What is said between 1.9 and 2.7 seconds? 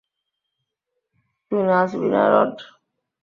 না, রড?